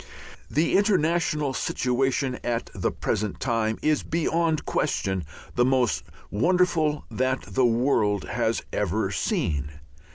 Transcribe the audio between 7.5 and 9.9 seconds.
world has ever seen.